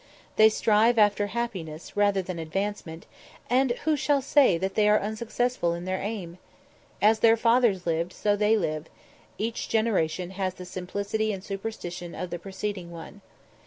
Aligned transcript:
They 0.35 0.49
strive 0.49 0.97
after 0.97 1.27
happiness 1.27 1.95
rather 1.95 2.23
than 2.23 2.39
advancement, 2.39 3.05
and 3.51 3.69
who 3.83 3.95
shall 3.95 4.19
say 4.19 4.57
that 4.57 4.73
they 4.73 4.89
are 4.89 4.99
unsuccessful 4.99 5.75
in 5.75 5.85
their 5.85 6.01
aim? 6.01 6.39
As 7.03 7.19
their 7.19 7.37
fathers 7.37 7.85
lived, 7.85 8.11
so 8.11 8.35
they 8.35 8.57
live; 8.57 8.87
each 9.37 9.69
generation 9.69 10.31
has 10.31 10.55
the 10.55 10.65
simplicity 10.65 11.31
and 11.31 11.43
superstition 11.43 12.15
of 12.15 12.31
the 12.31 12.39
preceding 12.39 12.89
one. 12.89 13.21